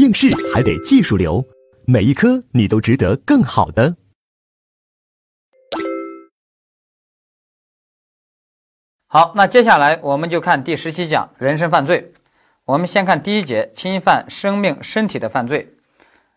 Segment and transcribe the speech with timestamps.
[0.00, 1.44] 应试还得技术流，
[1.84, 3.96] 每一科你都值得更好的。
[9.06, 12.14] 好，那接下来我们就看第十七讲人身犯罪。
[12.64, 15.74] 我们先看第一节侵犯生命身体的犯罪。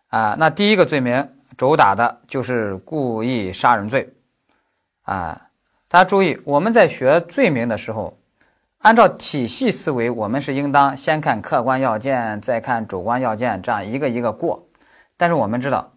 [0.07, 4.13] 啊，那第一个罪名主打的就是故意杀人罪。
[5.03, 5.49] 啊，
[5.87, 8.19] 大家注意，我们在学罪名的时候。
[8.83, 14.67] 按照体系思维，我们是应当先看客观要件，再看主观要件，这样一个一个过。
[15.15, 15.93] 但是我们知道，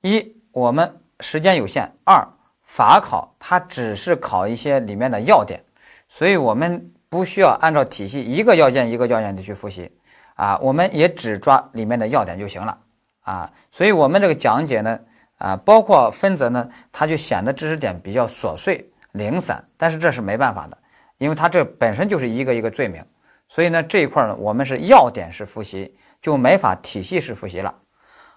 [0.00, 2.26] 一我们时间有限，二
[2.64, 5.62] 法考它只是考一些里面的要点，
[6.08, 9.92] 所以我们不需要按照体系一个要件一个要件的去复习
[10.34, 12.76] 啊，我们也只抓里面的要点就行了
[13.20, 13.52] 啊。
[13.70, 14.98] 所以我们这个讲解呢，
[15.38, 20.76] 啊，包括分则呢，它就显得知识点比较琐碎零散，但是这是没办法的。
[21.18, 23.04] 因为它这本身就是一个一个罪名，
[23.48, 27.74] 所以呢这一块呢我们是要点式复习，就没法体系式复习了。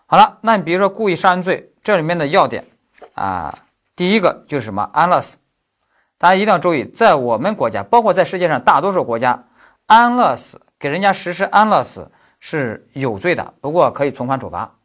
[0.05, 2.63] 好了，那你比如说故意杀人罪，这里面的要点
[3.13, 3.57] 啊，
[3.95, 5.37] 第一个就是什么安乐死，
[6.17, 9.45] 大家一定要注意，在我们国家，包括在世界上大多数国家，
[9.87, 14.75] 安乐死给人家实施安乐死是有罪的，不过可以从宽处罚。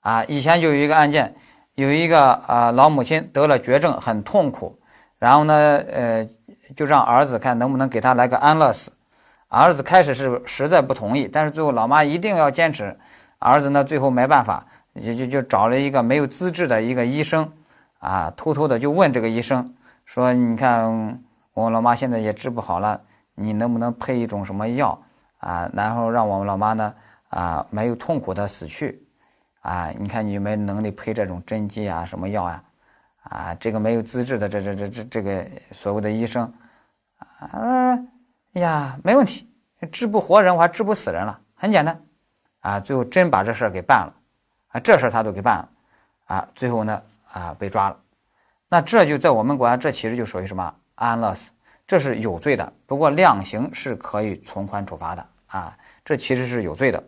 [0.00, 1.36] 啊，以前就有一个案件，
[1.74, 4.80] 有一个啊老母亲得了绝症，很痛苦，
[5.18, 6.28] 然后呢，呃。
[6.76, 8.92] 就让儿子看能不能给他来个安乐死，
[9.48, 12.98] 儿子开始是实在不同意，但是最后老妈一定要坚持，
[13.38, 14.66] 儿子呢最后没办法，
[15.02, 17.52] 就就就找了一个没有资质的一个医生，
[17.98, 21.22] 啊，偷偷的就问这个医生说：“你看
[21.54, 23.00] 我老妈现在也治不好了，
[23.34, 25.00] 你能不能配一种什么药
[25.38, 25.70] 啊？
[25.72, 26.94] 然后让我们老妈呢
[27.30, 29.02] 啊没有痛苦的死去，
[29.60, 32.62] 啊，你看你有没有能力配这种针剂啊什么药啊？”
[33.24, 36.50] 啊，这个没有资质的这这这这这个所谓的医生，
[37.18, 37.98] 啊，
[38.54, 39.46] 哎呀，没问题，
[39.92, 42.00] 治不活人，我还治不死人了，很简单，
[42.60, 44.14] 啊，最后真把这事儿给办了，
[44.68, 45.68] 啊，这事儿他都给办了，
[46.26, 47.02] 啊，最后呢，
[47.32, 47.96] 啊，被抓了，
[48.68, 51.50] 那这就在我们国家，这其实就属于什么安乐死，
[51.86, 57.04] 这是有罪的，不过量刑是可以从宽处罚的，啊，这其实是有罪的，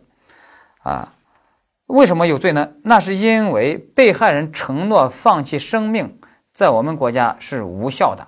[0.83, 1.11] 啊。
[1.91, 2.69] 为什么有罪呢？
[2.83, 6.19] 那是因为被害人承诺放弃生命，
[6.53, 8.27] 在我们国家是无效的，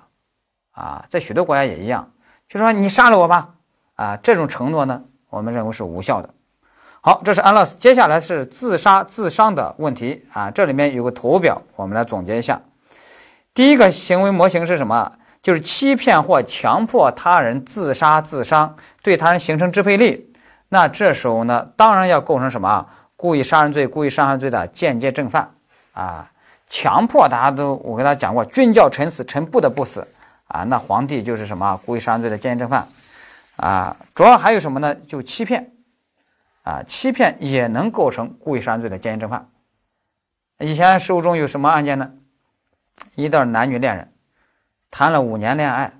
[0.72, 2.12] 啊，在许多国家也一样，
[2.46, 3.54] 就说你杀了我吧，
[3.94, 6.28] 啊，这种承诺呢，我们认为是无效的。
[7.00, 12.60] 好，这是安乐死，接下来是自杀自伤的问题啊，这里面有个图表，我们来总结一下。
[13.54, 15.12] 第一个行为模型是什么？
[15.42, 20.32] 就是欺骗或强迫他人自杀自伤，对他人形成支配力。
[20.68, 22.86] 那这时候呢，当然要构成什么？
[23.16, 25.54] 故意杀人罪、故意伤害罪的间接正犯
[25.92, 26.30] 啊，
[26.68, 30.06] 强迫大家都我跟大家讲过，君叫臣死，臣不得不死
[30.48, 30.64] 啊。
[30.64, 32.86] 那皇帝就是什么故意杀人罪的间接正犯
[33.56, 33.96] 啊。
[34.14, 34.94] 主要还有什么呢？
[34.94, 35.72] 就欺骗
[36.62, 39.48] 啊，欺骗也能构成故意杀人罪的间接正犯。
[40.58, 42.12] 以前实务中有什么案件呢？
[43.14, 44.12] 一对男女恋人
[44.90, 45.92] 谈了五年恋爱，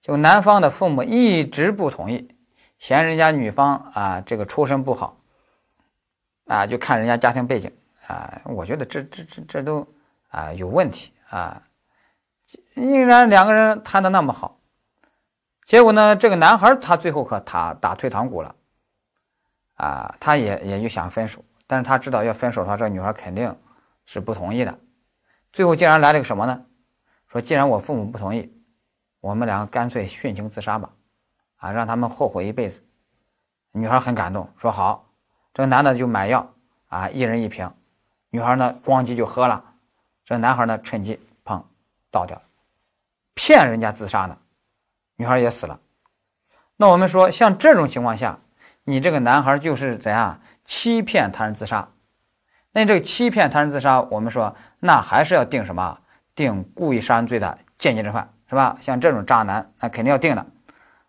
[0.00, 2.28] 就男方的父母一直不同意，
[2.78, 5.17] 嫌人家女方啊这个出身不好。
[6.48, 7.70] 啊，就看人家家庭背景
[8.06, 9.86] 啊，我觉得这这这这都
[10.30, 11.62] 啊有问题啊。
[12.74, 14.58] 既然两个人谈的那么好，
[15.66, 18.54] 结果呢，这个男孩他最后可打打退堂鼓了
[19.74, 23.54] 啊，他也也就想分手，但是他知道要分手的话，这个女孩肯定
[24.06, 24.78] 是不同意的。
[25.52, 26.64] 最后竟然来了个什么呢？
[27.26, 28.50] 说既然我父母不同意，
[29.20, 30.90] 我们两个干脆殉情自杀吧，
[31.56, 32.82] 啊，让他们后悔一辈子。
[33.72, 35.07] 女孩很感动，说好。
[35.54, 36.54] 这个男的就买药
[36.88, 37.70] 啊，一人一瓶，
[38.30, 39.64] 女孩呢咣叽就喝了，
[40.24, 41.62] 这个男孩呢趁机砰
[42.10, 42.40] 倒掉，
[43.34, 44.38] 骗人家自杀呢，
[45.16, 45.80] 女孩也死了。
[46.76, 48.38] 那我们说像这种情况下，
[48.84, 51.88] 你这个男孩就是怎样欺骗他人自杀？
[52.72, 55.98] 那这个欺骗他人自杀，我们说那还是要定什么？
[56.34, 58.76] 定故意杀人罪的间接正犯是吧？
[58.80, 60.46] 像这种渣男，那肯定要定的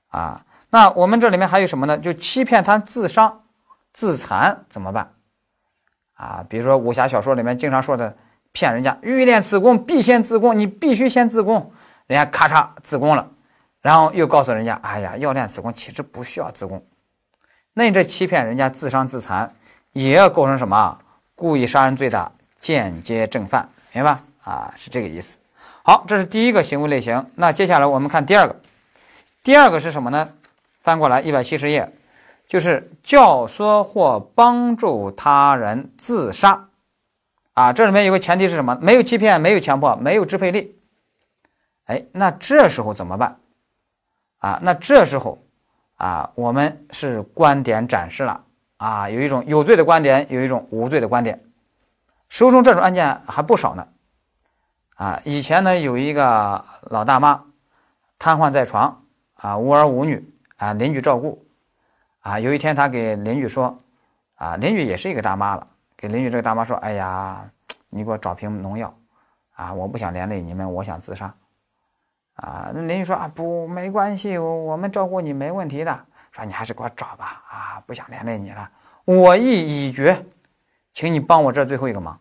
[0.08, 0.44] 啊。
[0.72, 1.98] 那我们这里面还有什么呢？
[2.00, 3.42] 就欺骗他自杀。
[4.00, 5.12] 自残怎么办？
[6.14, 8.16] 啊，比如说武侠小说里面经常说的，
[8.54, 11.74] 骗人家欲练此功，必先自宫，你必须先自宫，
[12.08, 13.30] 人家咔嚓自宫了，
[13.82, 16.82] 然后又告诉人家，哎呀，要练此功其实不需要自宫，
[17.74, 19.54] 那你这欺骗人家自伤自残，
[19.92, 20.98] 也要构成什么
[21.36, 24.18] 故意杀人罪的间接正犯，明白？
[24.46, 25.36] 啊，是这个意思。
[25.84, 27.30] 好，这是第一个行为类型。
[27.36, 28.56] 那接下来我们看第二个，
[29.44, 30.30] 第二个是什么呢？
[30.80, 31.92] 翻过来一百七十页。
[32.50, 36.68] 就是教唆或帮助他人自杀，
[37.54, 38.76] 啊，这里面有个前提是什么？
[38.82, 40.76] 没有欺骗，没有强迫，没有支配力。
[41.86, 43.38] 哎，那这时候怎么办？
[44.40, 45.38] 啊，那这时候
[45.98, 48.44] 啊，我们是观点展示了
[48.78, 51.44] 啊，有一种有罪的观点，有一种无罪的观点。
[52.30, 53.88] 书中这种案件还不少呢。
[54.96, 57.44] 啊，以前呢有一个老大妈
[58.18, 59.04] 瘫痪在床
[59.36, 61.46] 啊，无儿无女啊，邻居照顾
[62.30, 62.40] 啊。
[62.40, 63.78] 有一天他给邻居说
[64.36, 65.68] 啊，邻居也是一个大妈了，
[65.98, 67.50] 给邻居这个大妈说：“哎呀，
[67.90, 68.94] 你给我找瓶农药
[69.56, 71.34] 啊，我不想连累你们，我想自杀。”
[72.36, 78.70] 啊，那邻居说：“啊，不，没关系，我们照顾你没问题的。”说你还是给我找吧，啊，不想连累你了，
[79.04, 80.24] 我意已决，
[80.94, 82.20] 请你帮我这最后一个忙。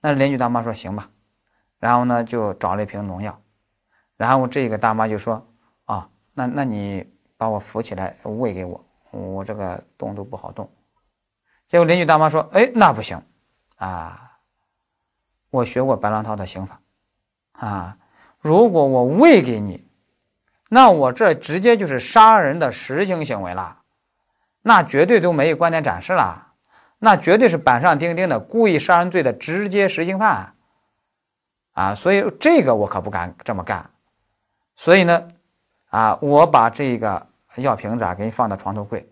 [0.00, 1.08] 那邻居大妈说行吧，
[1.78, 3.40] 然后呢就找了一瓶农药，
[4.16, 5.46] 然后这个大妈就说
[5.84, 10.70] 啊，那那你把我扶起来喂给我，我这个动都不好动。
[11.68, 13.22] 结果邻居大妈说，哎，那不行，
[13.76, 14.38] 啊，
[15.50, 16.80] 我学过白浪涛的刑法，
[17.52, 17.96] 啊，
[18.40, 19.86] 如果我喂给你。
[20.72, 23.82] 那我这直接就是杀人的实行行为了，
[24.62, 26.52] 那绝对都没有观点展示了，
[27.00, 30.54] 那绝对是板上钉钉的故意杀人罪的直接实行犯
[31.72, 31.94] 啊！
[31.96, 33.90] 所以这个我可不敢这么干。
[34.76, 35.26] 所以呢，
[35.88, 39.08] 啊，我把这个药瓶子啊给你放到床头柜，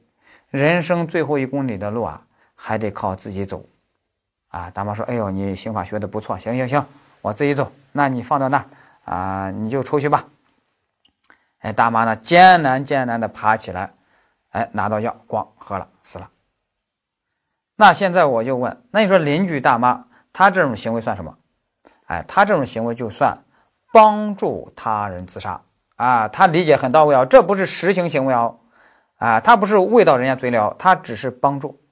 [0.51, 2.23] 人生最后一公里的路啊，
[2.55, 3.65] 还得靠自己走
[4.49, 4.71] 啊！
[4.71, 6.87] 大妈说：“哎呦，你刑法学的不错，行行行，
[7.21, 7.71] 我自己走。
[7.93, 8.65] 那你放到那儿
[9.13, 10.25] 啊，你就出去吧。”
[11.61, 12.15] 哎，大妈呢？
[12.17, 13.93] 艰难艰难的爬起来，
[14.51, 16.31] 哎，拿到药，咣，喝了，死了。
[17.75, 21.37] 那现在我就问，那你说邻居大妈她这种行为算什么？
[22.07, 23.37] 哎，她这种行为就算
[23.93, 25.61] 帮助他人自杀
[25.99, 26.27] 啊？
[26.29, 28.61] 他理解很到位啊，这不是实行行为哦，
[29.19, 31.83] 啊，他不是喂到人家嘴里哦，她只是帮助。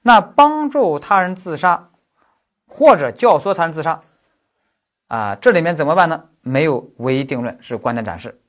[0.00, 1.88] 那帮助他人自杀，
[2.66, 4.00] 或者教唆他人自杀，
[5.08, 6.24] 啊，这里面怎么办呢？
[6.40, 8.40] 没有唯一定论，是观点展示。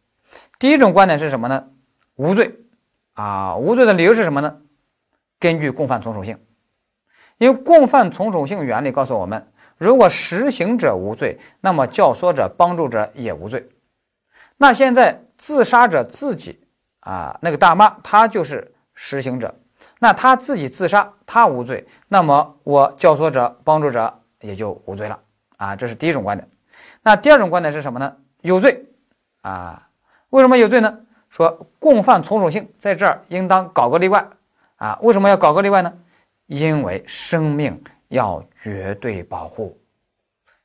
[0.59, 1.67] 第一种观点是什么呢？
[2.15, 2.59] 无罪
[3.13, 4.57] 啊，无罪的理由是什么呢？
[5.39, 6.37] 根据共犯从属性，
[7.37, 13.69] 因为共犯从属性原理告诉我们，如果实行者无罪，那么教唆者、帮助者也无罪。
[14.57, 16.59] 那现在自杀者自己
[17.01, 19.53] 啊，那个大妈她就是实行者，
[19.99, 25.19] 那她自己自杀，她无罪，那么我教唆者、帮助者也就无罪了
[25.57, 26.49] 啊，这是第一种观点。
[27.01, 28.15] 那第二种观点是什么呢？
[28.41, 28.85] 有罪
[29.41, 29.89] 啊。
[30.29, 30.99] 为什么有罪呢？
[31.29, 34.27] 说共犯从属性在这儿应当搞个例外
[34.77, 34.97] 啊？
[35.01, 35.93] 为什么要搞个例外呢？
[36.47, 39.77] 因为生命要绝对保护，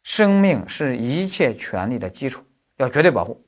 [0.02, 2.42] 生命是一切权利的基础，
[2.76, 3.42] 要绝对保护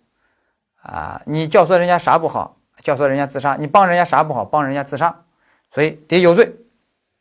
[0.83, 1.23] 啊！
[1.27, 2.57] 你教唆人家啥不好？
[2.83, 4.45] 教唆人家自杀，你帮人家啥不好？
[4.45, 5.25] 帮人家自杀，
[5.71, 6.57] 所以得有罪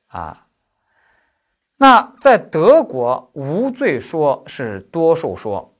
[0.08, 0.48] 啊！
[1.78, 5.74] 那在德国无罪说是多数说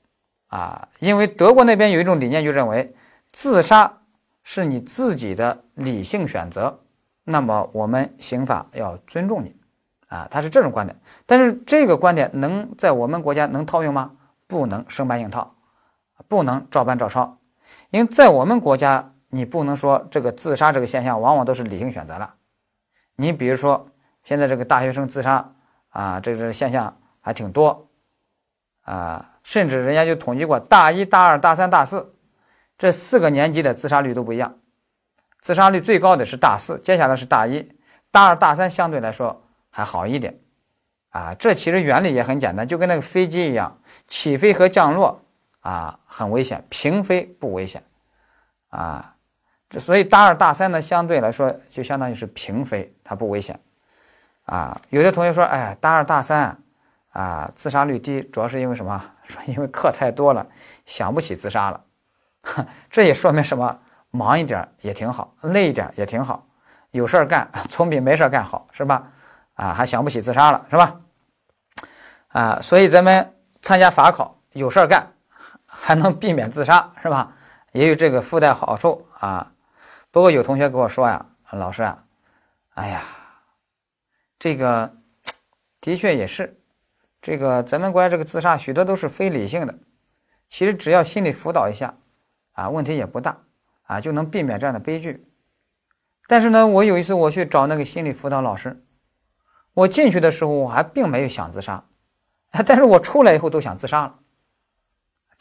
[0.48, 2.94] 啊，因为德国那边有一种理念，就认为。
[3.34, 4.00] 自杀
[4.42, 6.80] 是你自己的理性选择，
[7.24, 9.56] 那么我们刑法要尊重你，
[10.08, 11.00] 啊，他是这种观点。
[11.24, 14.10] 但是这个观点能在我们国家能套用吗？
[14.46, 15.54] 不能生搬硬套，
[16.28, 17.38] 不能照搬照抄，
[17.92, 22.34] 因为在我们国家，你不能说这个自杀这个现象往往都是理性选择了。
[23.16, 23.86] 你比如说
[24.24, 25.52] 现在这个大学生自杀
[25.90, 27.86] 啊，这个现象还挺多，
[28.84, 32.14] 啊，甚至人家就统计过大一、大二、大三、大四。
[32.78, 34.58] 这四个年级的自杀率都不一样，
[35.42, 37.70] 自杀率最高的是大四，接下来是大一、
[38.10, 40.40] 大二、大三，相对来说还好一点。
[41.10, 45.21] 啊，这其实原理也很简单，就跟那个飞机一样，起飞和降落
[45.62, 47.82] 啊很危险，平飞不危险。
[48.68, 49.16] 啊，
[49.68, 53.58] 这所以大二、大三呢，相对来说就相当于是平飞，它不危险。
[54.44, 56.56] 啊，有的同学说，哎，大二、大三
[57.10, 59.02] 啊，自杀率低，主要是因为什么？
[59.24, 60.46] 说因为课太多了，
[60.84, 61.80] 想不起自杀了。
[62.90, 63.80] 这也说明什么？
[64.10, 66.46] 忙一点也挺好，累一点也挺好，
[66.90, 69.10] 有事儿干总比没事儿干好，是吧？
[69.54, 71.00] 啊，还想不起自杀了，是吧？
[72.28, 75.06] 啊，所以咱们参加法考有事儿干，
[75.84, 77.34] 还能避免自杀，是吧？
[77.72, 79.52] 也有这个附带好处啊。
[80.12, 82.04] 不过有同学跟我说呀，老师啊，
[82.74, 83.02] 哎呀，
[84.38, 84.94] 这个
[85.80, 86.56] 的确也是，
[87.20, 89.76] 这个咱们国家这个自杀许多都是非理性的，
[90.48, 91.94] 其实只要心理辅导一下。
[92.52, 93.38] 啊，问题也不大，
[93.82, 95.26] 啊，就能避免这样的悲剧。
[96.28, 98.84] 但是呢，我有一次我去找那个心理辅导老师，
[99.74, 101.84] 我进去的时候我还并没有想自杀，
[102.64, 104.18] 但是我出来以后都想自杀了。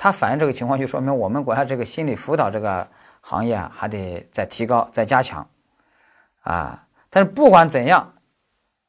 [0.01, 2.89] 他反映这个情况，就说明我们国家这个心理辅导这个
[3.21, 5.47] 行业啊，还得再提高、再加强。
[6.41, 8.11] 啊，但是不管怎样，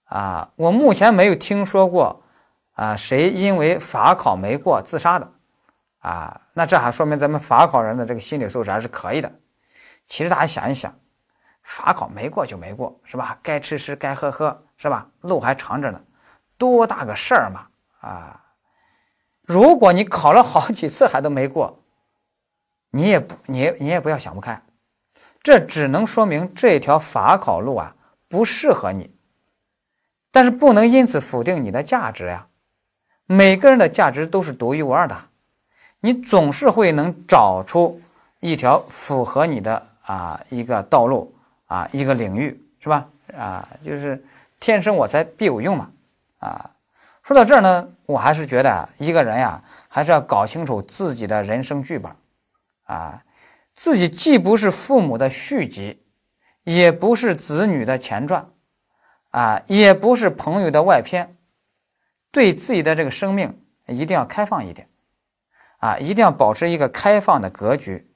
[0.04, 2.22] 啊，我目前没有听说过
[2.72, 5.30] 啊谁因为法考没过自杀的。
[5.98, 9.30] 啊，那这还说明咱们法考人的这个心理素质还是可以的。
[10.06, 10.98] 其实大家想一想，
[11.62, 13.38] 法考没过就没过，是吧？
[13.42, 15.06] 该吃吃，该喝喝，是吧？
[15.20, 16.00] 路还长着呢，
[16.56, 17.66] 多大个事儿嘛！
[18.00, 18.41] 啊，
[19.52, 21.78] 如果你考了好几次还都没过，
[22.90, 24.62] 你也不，你你也不要想不开，
[25.42, 27.94] 这只能说明这条法考路啊
[28.28, 29.10] 不适合你。
[30.30, 32.46] 但是不能因此否定你的价值呀！
[33.26, 35.24] 每个人的价值都是独一无二的，
[36.00, 38.00] 你总是会能找出
[38.40, 41.34] 一条符合你的啊一个道路
[41.66, 43.06] 啊一个领域，是吧？
[43.36, 44.24] 啊，就是
[44.58, 45.90] 天生我材必有用嘛！
[46.38, 46.70] 啊，
[47.22, 52.14] 说到这儿呢，我还是觉得一个人呀，还是要搞清楚自己的人生剧本
[52.84, 53.24] 啊，
[53.72, 56.04] 自己既不是父母的续集，
[56.64, 58.48] 也不是子女的前传。
[59.30, 61.38] 啊，也不是朋友的外篇，
[62.30, 64.90] 对自己的这个生命一定要开放一点，
[65.78, 68.14] 啊，一定要保持一个开放的格局。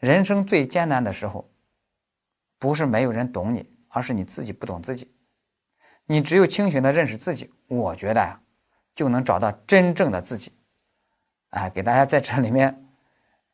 [0.00, 1.48] 人生最艰难的时候，
[2.58, 5.11] 不是没有人懂你，而是你自己不懂自己。
[6.06, 8.40] 你只有清醒的认识自己，我觉得呀，
[8.94, 10.52] 就能找到真正的自己。
[11.50, 12.84] 啊，给大家在这里面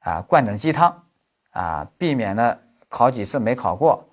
[0.01, 1.05] 啊灌点鸡汤，
[1.51, 4.09] 啊，避免呢考几次没考过，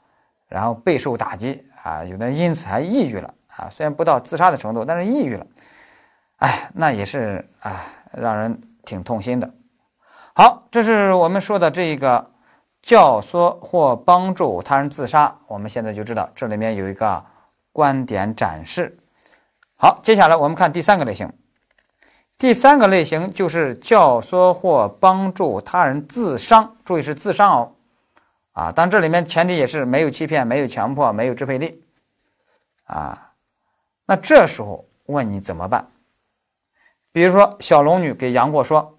[0.48, 1.64] 然后备受打击。
[1.84, 5.46] 啊，有的人因此还抑郁了啊，虽然不到自杀的程度，但是抑郁了，
[6.38, 9.54] 哎，那也是啊，让人挺痛心的。
[10.34, 12.32] 好，这是我们说的这个
[12.82, 17.24] 教唆或帮助他人自杀，我们现在就知道这里面有一个
[17.76, 18.98] 观点展示。
[19.76, 21.30] 好，接下来我们看第三个类型，
[22.38, 27.76] 第三个类型就是教唆或帮助他人自伤，注意是自伤哦。
[28.54, 31.84] 啊，但这里面前提也是没有欺骗、没有强迫、没有支配力，
[32.86, 33.34] 啊，
[34.06, 35.92] 那这时候问你怎么办？
[37.12, 38.98] 比如说小龙女给杨过说：“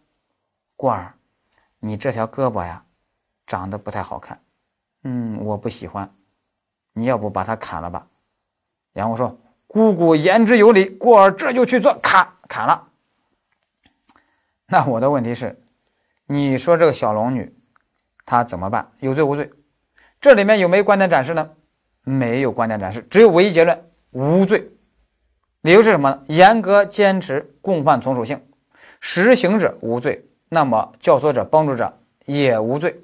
[0.77, 1.15] 过儿，
[1.79, 2.85] 你这条胳膊呀，
[3.47, 4.39] 长得不太好看，
[5.05, 6.15] 嗯，我不喜欢，
[6.93, 8.07] 你要不把它砍了吧？”
[8.97, 9.39] 杨过说
[9.69, 12.89] ：“姑姑言之有理，过儿这就去做，砍砍了。”
[14.67, 15.61] 那我的问题是，
[16.27, 17.55] 你说这个小龙女？
[18.25, 18.91] 她怎么办？
[19.01, 19.51] 有罪无罪？
[20.19, 21.51] 这里面有没有观点展示呢？
[22.05, 24.71] 没有观点展示，只有唯一结论：无罪。
[25.61, 26.23] 理由是什么呢？
[26.29, 28.47] 严格坚持共犯从属性，
[28.99, 33.03] 实行者无罪，那么教唆者、帮助者也无罪。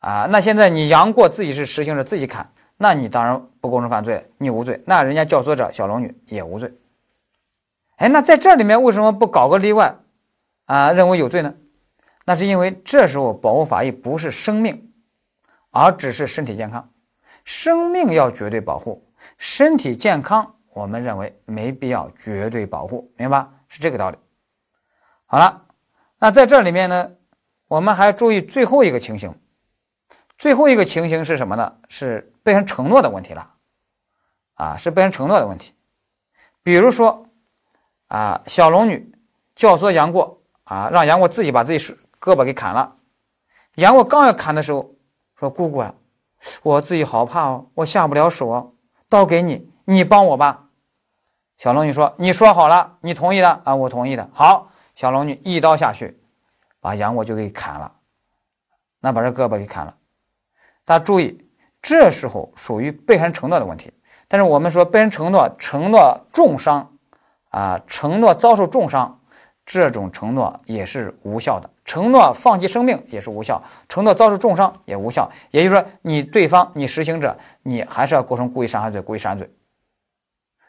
[0.00, 4.82] 啊，那现在你杨过自己是实行者，自己砍，那你当然不构成犯罪，你无罪。
[4.86, 6.72] 那人家教唆者小龙女也无罪。
[7.96, 9.96] 哎，那在这里面为什么不搞个例外
[10.66, 10.92] 啊？
[10.92, 11.52] 认为有罪呢？
[12.24, 14.92] 那是因为这时候保护法益不是生命，
[15.70, 16.88] 而只是身体健康。
[17.44, 19.04] 生命要绝对保护，
[19.38, 23.50] 身体健康我们认为没必要绝对保护，明白吧？
[23.66, 24.16] 是这个道理。
[25.26, 25.64] 好了，
[26.20, 27.10] 那在这里面呢，
[27.66, 29.34] 我们还注意最后一个情形。
[30.38, 31.76] 最后一个情形是什么呢？
[31.88, 33.54] 是被人承诺的问题了。
[34.54, 35.74] 啊，是被人承诺的问题。
[36.62, 37.26] 比如说，
[38.06, 39.12] 啊，小龙女
[39.54, 41.94] 教唆杨过，啊，让杨过自己把自己手。
[42.20, 42.96] 胳膊给砍了，
[43.76, 44.90] 杨过刚要砍的时候，
[45.36, 45.94] 说：“姑姑啊，
[46.64, 48.72] 我自己好怕哦，我下不了手哦，
[49.08, 50.64] 刀给你，你帮我吧。”
[51.58, 56.20] 小龙女说：“你说好了，你同意的啊，我同意的。”好，小龙女一刀下去，
[56.80, 57.92] 把杨过就给砍了，
[58.98, 59.94] 那把这胳膊给砍了。
[60.88, 61.38] 大家注意，
[61.82, 63.92] 这时候属于被害人承诺的问题，
[64.26, 66.96] 但是我们说被害人承诺承诺重伤
[67.50, 69.20] 啊，承诺遭受重伤。
[69.66, 75.30] 这种承诺也是无效的，承诺放弃生命也是无效，承诺遭受重伤也无效。
[75.50, 78.98] 也就是说，你对方你实行者，你还是要构成故意伤害罪。
[79.02, 79.50] 故意伤害罪，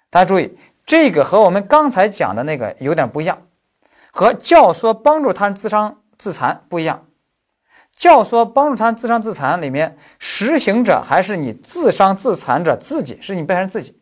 [0.09, 3.41] 大家注意，这个和我们刚才讲的那个有点不一样，
[4.11, 7.05] 和教唆帮助他人自伤自残不一样。
[7.99, 14.01] 教唆帮助他人自伤自残里面，实行者还是你自伤自残者自己，是你被害人自己。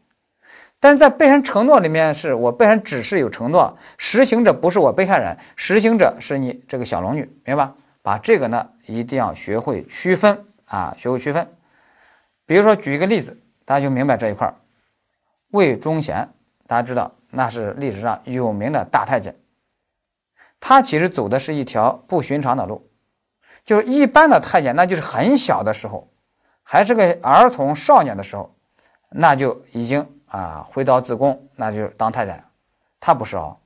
[0.79, 7.73] 但是在被害人承诺里面，是我被害人只是有承诺，实行者不是我被害人，实行者是你这个小龙女，明白吧？
[8.03, 11.51] 把这个呢一定要学会区分啊，学会区分。
[12.45, 13.35] 比如说举一个例子，
[13.65, 14.53] 大家就明白这一块儿。
[15.49, 16.29] 魏忠贤，
[16.67, 19.35] 大家知道那是历史上有名的大太监，
[20.59, 22.86] 他其实走的是一条不寻常的路，
[23.67, 26.07] 就是一般的太监，那就是很小的时候，
[26.63, 28.55] 还是个儿童少年的时候，
[29.09, 30.09] 那就已经。
[30.29, 32.43] 啊，回到自宫，那就当太监。
[32.99, 33.57] 他不是哦，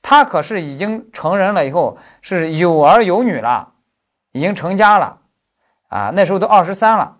[0.00, 3.72] 他可是已经成人了，以后是有儿有女了，
[4.30, 5.18] 已经成家了。
[5.88, 7.16] 啊，那时候都二十三了。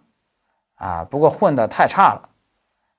[0.77, 2.29] 啊，不过混得太差了，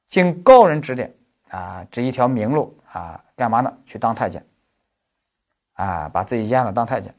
[0.08, 1.16] 经高人指点，
[1.52, 3.74] 啊，指一条明路啊，干嘛呢？
[3.86, 4.46] 去当太监。
[5.76, 7.16] 啊，把自己阉了当太监。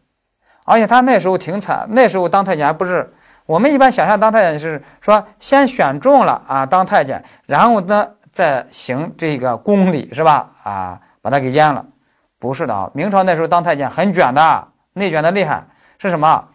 [0.69, 3.15] 而且他那时候挺惨，那时候当太监还不是
[3.47, 10.51] 我们一般想象当太监是说先选中了啊当太监，然后呢再行这个宫礼是吧？
[10.63, 11.87] 啊，把他给阉了，
[12.39, 12.91] 不是的啊。
[12.93, 15.67] 明朝那时候当太监很卷的，内卷的厉害。
[15.99, 16.49] 是什么？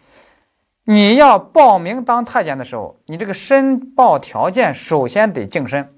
[0.84, 5.92] 你要报名当太监的时候，你这个申报条件首先得净身，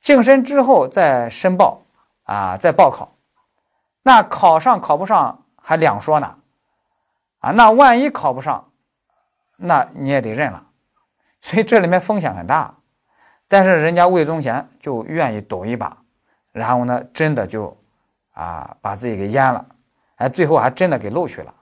[0.00, 1.82] 净身之后再申报
[2.22, 3.16] 啊，再报考。
[4.02, 6.36] 那考上考不上还两说呢，
[7.44, 8.70] 啊，那万一考不上？
[9.56, 10.66] 那你也得认了，
[11.42, 12.74] 所以这里面风险很大，
[13.48, 15.98] 但是人家魏忠贤就愿意赌一把，
[16.52, 17.76] 然后呢，真的就
[18.32, 19.66] 啊把自己给阉了，
[20.16, 21.54] 哎，最后还真的给录取了，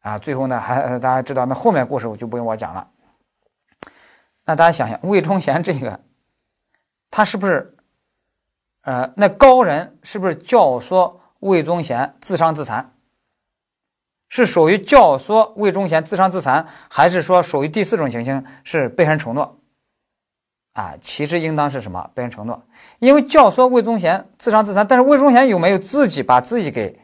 [0.00, 2.88] 啊，最后呢还大家知道，那后面故事我就不用我讲了。
[4.46, 6.00] 那大家想想，魏忠贤这个，
[7.10, 7.76] 他是不是，
[8.80, 12.95] 呃，那高人是不是教唆魏忠贤自伤自残？
[14.28, 19.58] 是属于教唆魏忠贤自伤自残，还是说属于第四种情形是被害人承诺？
[20.72, 22.62] 啊，其实应当是什么被害人承诺？
[22.98, 26.98] 因为教唆魏忠贤自伤自残，但是魏忠贤有没有自己把自己给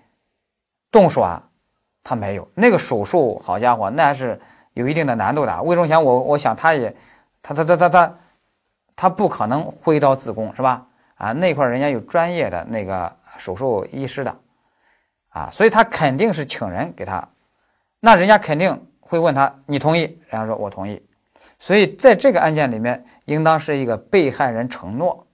[0.91, 1.49] 动手啊？
[2.05, 4.41] 他没有，那个手术，好家伙，那还是
[4.75, 5.63] 有一定的难度的。
[5.63, 6.95] 魏忠贤，我我想他也，
[7.41, 8.19] 他他他他他，
[8.97, 10.85] 他不可能挥刀自宫，是吧？
[11.15, 14.37] 啊，那块人家有专业的那个手术医师的。
[15.33, 17.27] 啊，所以他肯定是请人给他，
[18.01, 20.03] 那人家肯定会问他，你同意？
[20.29, 21.03] 人家说我同意。
[21.59, 25.27] 所以在这个案件里面，应当是一个被害人承诺，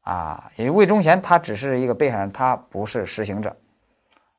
[0.00, 3.56] 啊，因为魏忠贤他只是一个被害人，他不是实行者，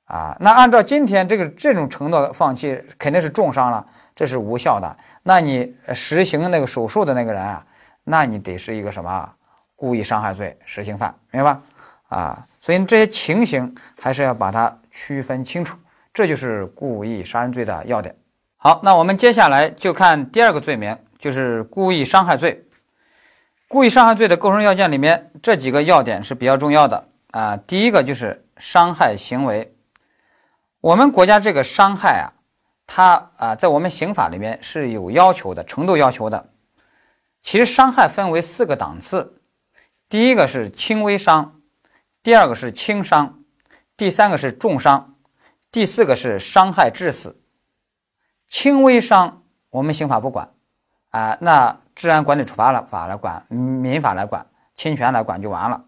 [0.08, 4.98] 啊，那按照今天这个这种承诺放弃，肯定是重伤了，这是无效的。
[5.24, 7.66] 那你实行那个手术的那个人啊，
[8.04, 9.30] 那你得是一个什么
[9.78, 11.62] 故意伤害罪实行犯，明白吧？
[12.10, 14.78] 啊，所以这些情形还是要把它。
[14.98, 15.78] 区分清楚，
[16.12, 18.16] 这就是故意杀人罪的要点。
[18.56, 22.68] 好，那我们接下来就看第二个罪名，就是故意伤害罪。
[23.68, 27.56] 故意伤害罪的构成要件里面，这几个要点是比较重要的啊。
[27.56, 29.72] 第一个就是伤害行为。
[30.82, 32.34] 我们国家这个伤害啊，
[32.88, 36.50] 它啊，在我们刑法里面是有要求的，程度要求的。
[37.44, 39.40] 其实伤害分为四个档次，
[40.10, 41.62] 第一个是轻微伤，
[42.24, 43.36] 第二个是轻伤。
[43.98, 45.16] 第三个是重伤，
[45.72, 47.42] 第四个是伤害致死。
[48.48, 50.52] 轻微伤我们刑法不管，
[51.10, 55.84] 啊，那治安管理处罚了法来管，民法来管，侵权来管就完了。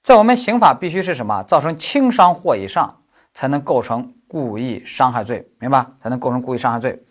[0.00, 1.42] 在我们刑法必须是什么？
[1.42, 3.02] 造成轻伤或以上
[3.34, 5.84] 才能构成故意伤害罪，明白？
[6.00, 7.04] 才能构成故意伤害罪。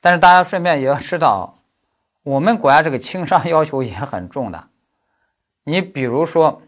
[0.00, 1.58] 但是大家顺便也要知道，
[2.22, 4.68] 我们国家这个轻伤要求也很重的。
[5.64, 6.62] 你比如说。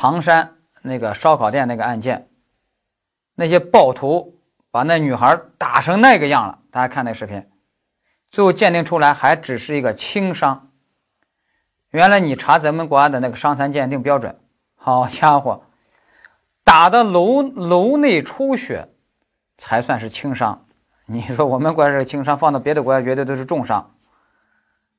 [0.00, 2.28] 唐山那个烧烤店那个案件，
[3.34, 4.38] 那些暴徒
[4.70, 7.50] 把那女孩打成那个样了，大家看那视频，
[8.30, 10.70] 最后鉴定出来还只是一个轻伤。
[11.90, 14.38] 原来你查咱们国家的那个伤残鉴定标准，
[14.76, 15.64] 好家伙，
[16.62, 18.88] 打的颅颅内出血
[19.56, 20.64] 才算是轻伤。
[21.06, 23.96] 你说我们国家是轻伤，放到别的国家绝对都是重伤。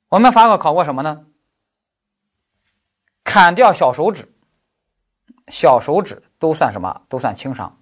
[0.09, 1.25] 我们法考考过什么呢？
[3.23, 4.27] 砍掉小手指。
[5.49, 7.01] 小手指都算什么？
[7.09, 7.75] 都算轻伤，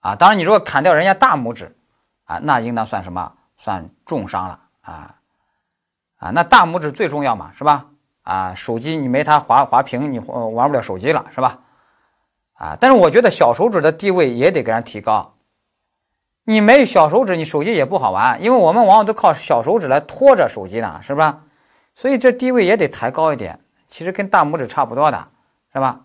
[0.00, 0.14] 啊！
[0.14, 1.74] 当然，你如果砍掉人家大拇指，
[2.24, 3.32] 啊，那应当算什么？
[3.56, 5.14] 算重伤了，啊
[6.18, 6.30] 啊！
[6.30, 7.86] 那大拇指最重要嘛，是吧？
[8.22, 11.58] 啊，手机你没它划划屏，你玩不了手机了，是吧？
[12.54, 12.76] 啊！
[12.80, 15.34] 但是我觉得小手指的地位也得给人提高。
[16.44, 21.42] 你没小手指，你手机也不好玩，因为我们往往都靠小手指来拖着手机呢，是吧？
[21.94, 23.60] 所以这地位也得抬高一点。
[23.88, 25.28] 其实跟大拇指差不多的，
[25.72, 26.00] 是吧？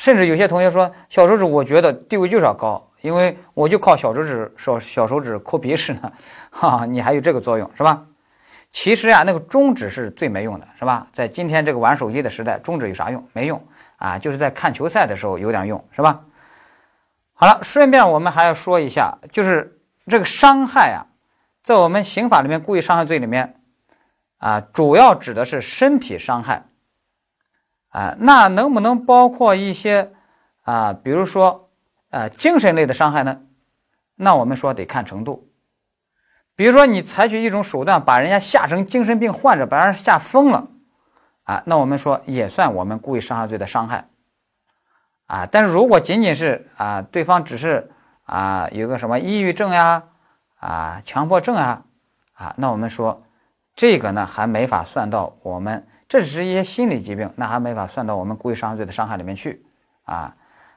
[0.00, 6.10] 甚至有些同学说，小手指我觉得地位就是要高，因为我就靠小手指手小手指抠鼻屎呢，
[6.48, 8.02] 哈，你还有这个作用是吧？
[8.70, 11.06] 其实呀，那个中指是最没用的，是吧？
[11.12, 13.22] 在今天这个玩手机的时代，中指有啥用？
[13.34, 13.62] 没用
[13.98, 16.22] 啊，就是在看球赛的时候有点用，是吧？
[17.34, 21.12] 好了，顺便我们还要说一下，就是这个伤害啊，
[21.62, 23.60] 在我们刑法里面故意伤害罪里面
[24.38, 26.64] 啊，主要指的是身体伤害。
[27.90, 30.12] 啊，那能不能包括一些
[30.62, 31.70] 啊，比如说
[32.10, 33.40] 啊，精神类的伤害呢？
[34.14, 35.48] 那我们说得看程度。
[36.54, 40.68] 比如说你采取一种手段把人家吓成精神病患者，把人吓疯了
[41.44, 44.08] 啊，那我们说也算我们故意伤害罪的伤害
[45.26, 45.46] 啊。
[45.50, 47.90] 但是如果仅仅是啊，对方只是
[48.24, 50.04] 啊有个什么抑郁症呀
[50.58, 51.82] 啊强迫症啊
[52.34, 53.24] 啊，那我们说
[53.74, 55.88] 这个呢还没法算到我们。
[56.10, 59.64] 这只是一些心理疾病，那还没法算到我们故意伤害罪的伤害里面去
[60.02, 60.34] 啊。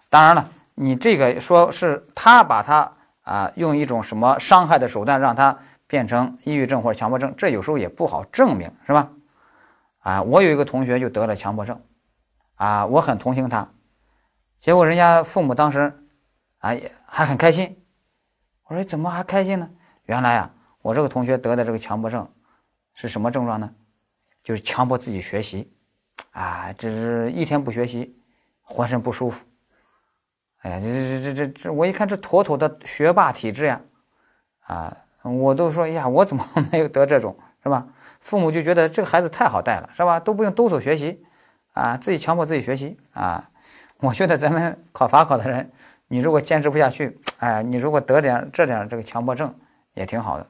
[0.07, 2.93] 当然了，你这个说是他把他
[3.23, 9.09] 啊用一种什么伤害的手段让他变成抑郁症或者强迫症，这有时候也不好证明，是吧？
[10.01, 11.81] 啊，我有一个同学就得了强迫症，
[12.53, 13.67] 啊，我很同情他，
[14.59, 16.05] 结果人家父母当时，
[16.59, 16.75] 啊，
[17.07, 17.83] 还很开心。
[18.65, 19.67] 我说怎么还开心呢？
[20.05, 20.51] 原来啊，
[20.83, 22.29] 我这个同学得的这个强迫症
[22.93, 23.71] 是什么症状呢？
[24.43, 25.71] 就是强迫自己学习，
[26.31, 28.17] 啊，这是一天不学习，
[28.61, 29.45] 浑身不舒服。
[30.59, 33.81] 哎呀，这这这这这，我一看这妥妥的学霸体质呀，
[34.61, 37.87] 啊，我都说，哎呀，我怎么没有得这种，是吧？
[38.19, 40.19] 父母就觉得这个孩子太好带了，是吧？
[40.19, 41.21] 都不用督促学习，
[41.73, 43.49] 啊，自己强迫自己学习，啊，
[43.97, 45.71] 我觉得咱们考法考的人，
[46.07, 49.53] 你如果坚持不下去，哎，你如果得点这点这个强迫症
[49.93, 50.47] 也挺好的。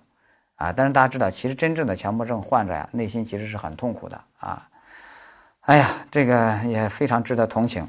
[0.64, 4.66] 啊，但是大家知道，其实真正的强迫症患者呀，内心其实是很痛苦的啊。
[5.62, 7.86] 哎呀，这个也非常值得同情。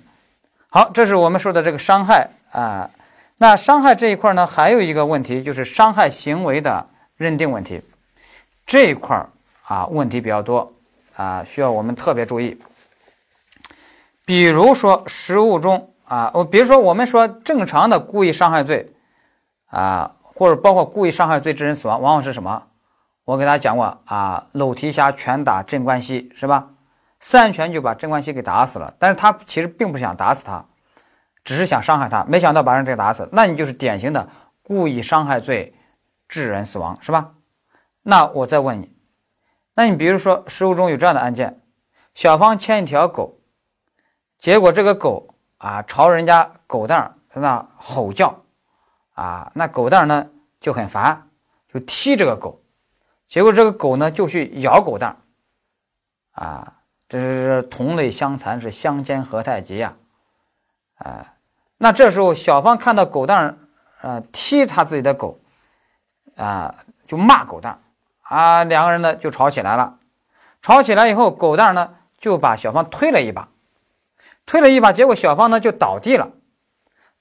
[0.70, 2.90] 好，这是我们说的这个伤害啊。
[3.36, 6.84] 那伤害这一块呢，还有一个问题就是伤害行为的
[7.16, 7.80] 认定问题，
[8.66, 9.24] 这一块
[9.62, 10.72] 啊问题比较多
[11.14, 12.60] 啊，需要我们特别注意。
[14.24, 18.92] 比如说实务中啊，我比如说我们说正常的故意伤害罪
[19.66, 20.13] 啊。
[20.34, 22.66] 或者包括故意伤害罪致人死亡，往往是什么？
[23.24, 26.70] 我给大家讲过啊，搂提辖拳打镇关西，是吧？
[27.20, 28.92] 三拳就把镇关西给打死了。
[28.98, 30.66] 但是他其实并不想打死他，
[31.42, 33.26] 只是想伤害他，没想到把人给打死。
[33.32, 34.28] 那你就是典型的
[34.62, 35.74] 故意伤害罪
[36.28, 37.30] 致人死亡，是吧？
[38.02, 38.94] 那我再问你，
[39.74, 41.62] 那你比如说实务中有这样的案件：
[42.12, 43.38] 小芳牵一条狗，
[44.38, 48.43] 结果这个狗啊朝人家狗蛋在那吼叫。
[49.14, 50.28] 啊，那狗蛋呢
[50.60, 51.28] 就很烦，
[51.72, 52.60] 就踢这个狗，
[53.26, 55.16] 结果这个狗呢就去咬狗蛋
[56.32, 59.94] 啊，这是同类相残，是相煎何太急呀！
[60.96, 61.34] 啊，
[61.78, 63.58] 那这时候小芳看到狗蛋
[64.02, 65.40] 呃踢他自己的狗，
[66.36, 66.74] 啊，
[67.06, 67.80] 就骂狗蛋
[68.22, 69.98] 啊，两个人呢就吵起来了。
[70.60, 73.48] 吵起来以后，狗蛋呢就把小芳推了一把，
[74.46, 76.32] 推了一把，结果小芳呢就倒地了。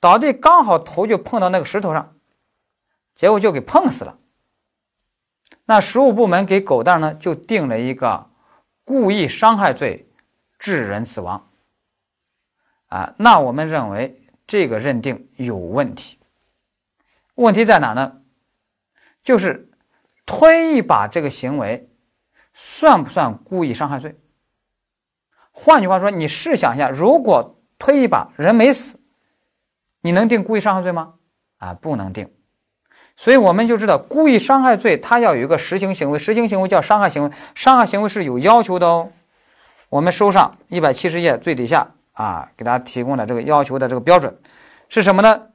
[0.03, 2.17] 倒地刚好头就碰到那个石头上，
[3.15, 4.19] 结果就给碰死了。
[5.63, 8.29] 那食物部门给狗蛋呢就定了一个
[8.83, 10.09] 故意伤害罪，
[10.59, 11.47] 致人死亡。
[12.87, 16.19] 啊，那我们认为这个认定有问题。
[17.35, 18.19] 问题在哪呢？
[19.23, 19.71] 就是
[20.25, 21.89] 推一把这个行为
[22.53, 24.19] 算不算故意伤害罪？
[25.51, 28.99] 换句话说，你试想一下，如果推一把人没死。
[30.03, 31.13] 你能定故意伤害罪吗？
[31.59, 32.29] 啊，不能定。
[33.15, 39.09] 所以我们就知道，故意伤害罪它要有一个实行行为，实行行为叫伤害行为，伤害行为是有要求的哦。
[39.87, 44.37] 我们收上一百七十页最底下啊，给大家提供了这个要求的这个标准
[44.89, 45.47] 是什么呢？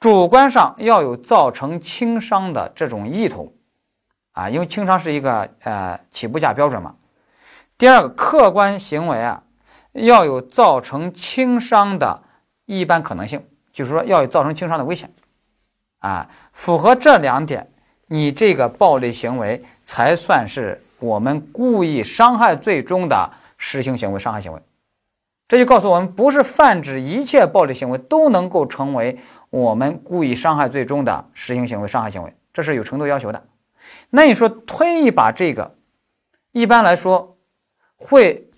[0.00, 3.56] 主观上要有造成轻伤的这种意图
[4.32, 6.96] 啊，因为轻伤是一个呃起步价标准嘛。
[7.78, 9.44] 第二个，客观行为啊，
[9.92, 12.24] 要有造成轻伤的
[12.66, 13.46] 一般可能性。
[13.72, 15.10] 就是说，要有造成轻伤的危险，
[16.00, 17.66] 啊，符合这两点，
[18.06, 24.60] 你这个暴力行为才算是我们故意伤害罪中的实行行为、伤害行为。
[25.48, 33.42] 这就告诉我们，不是泛指一切暴力行为都能够成为我们故意伤害罪中的实行行为、伤害行为，这是有程度要求的。
[34.10, 35.74] 那你说推一把这个，
[36.52, 37.38] 一般来说
[37.96, 38.50] 会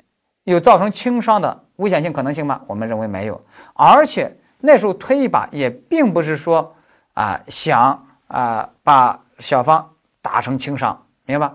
[0.42, 2.60] 有造成轻伤的危险性可能性吗？
[2.66, 3.40] 我们认为没有，
[3.74, 4.36] 而且。
[4.66, 6.74] 那时候推一把也并不是说
[7.12, 11.54] 啊想啊把小芳打成轻伤，明白吧？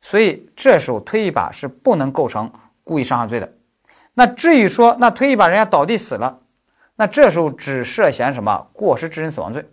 [0.00, 2.50] 所以这时候推一把是不能构成
[2.82, 3.52] 故意伤害罪的。
[4.14, 6.40] 那至于说那推一把人家倒地死了，
[6.96, 9.64] 那这时候只涉嫌什么过失致人死亡罪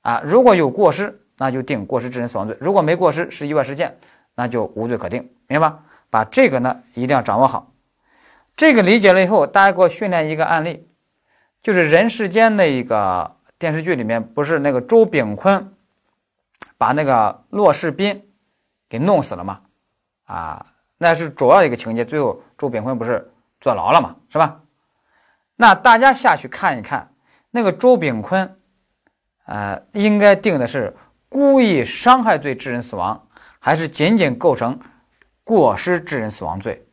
[0.00, 0.22] 啊？
[0.24, 3.98] 如果有过失，那就定过失致人死亡罪；如果没过失是意外事件，
[4.34, 5.80] 那就无罪可定，明白吧？
[6.08, 7.70] 把这个呢一定要掌握好。
[8.56, 10.88] 这个理解了以后，大家给我训练一个案例。
[11.66, 15.74] 就是人世间那一个电视剧里面，不是那个周炳坤
[16.78, 18.24] 把那个骆世斌
[18.88, 19.62] 给弄死了吗？
[20.26, 20.64] 啊，
[20.96, 22.04] 那是主要一个情节。
[22.04, 23.28] 最后周炳坤不是
[23.60, 24.60] 坐牢了嘛，是吧？
[25.56, 27.12] 那大家下去看一看，
[27.50, 28.56] 那个周炳坤，
[29.46, 30.96] 呃，应该定的是
[31.28, 33.26] 故意伤害罪致人死亡，
[33.58, 34.78] 还是仅仅构成
[35.42, 36.86] 过失致人死亡罪，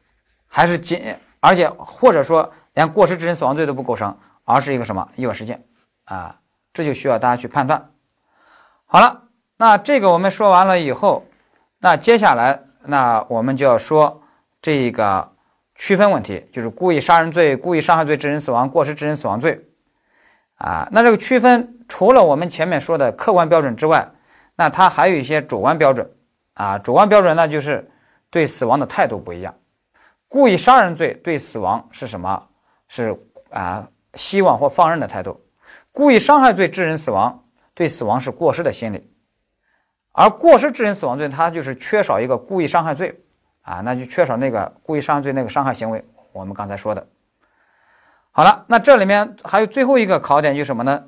[0.48, 4.18] 还是仅而且或者说连过失致人死亡罪都不构成？
[4.44, 5.64] 而是一个什么意外事件
[6.06, 6.40] 啊？
[6.74, 7.92] 这就需要大家去判断。
[8.86, 9.24] 好了，
[9.58, 11.26] 那这个我们说完了以后，
[11.80, 14.24] 那接下来那我们就要说
[14.62, 15.32] 这个
[15.76, 19.68] 区分问题，就是故意杀人罪、故意伤害罪致人死亡、过失致人死亡罪
[20.56, 20.88] 啊。
[20.92, 24.12] 那这个区分除了我们前面说的客观标准之外，
[24.56, 26.12] 那它还有一些主观标准
[26.56, 27.90] 啊，主观标准那就是
[28.30, 29.54] 对死亡的态度不一样。
[30.28, 32.48] 故意杀人罪对死亡是什么？
[32.88, 33.16] 是
[33.52, 35.40] 啊，希望或放任的态度。
[35.92, 39.12] 故意伤害罪致人死亡，对死亡是过失的心理。
[40.12, 43.24] 而过失致人死亡罪，它就是缺少一个故意伤害罪
[43.62, 46.04] 啊，那就缺少那个故意伤害罪那个伤害行为。
[46.32, 47.08] 我们刚才说的。
[48.32, 51.04] 好了，那这里面还有最后一个考点，就是什么呢？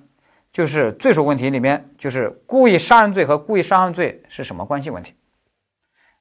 [0.52, 5.13] 就是罪数问题里面，就是故意杀人罪和故意伤害罪是什么关系问题？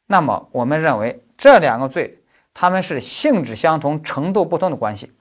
[0.06, 2.20] 那么我们认为这两个罪。
[2.56, 5.12] 他们是性质相同、程度不同的关系。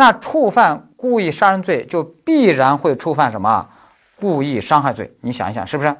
[0.00, 3.68] 那触犯故意杀人罪，就必然会触犯什么
[4.16, 5.14] 故意伤害罪？
[5.20, 5.94] 你想一想，是不是？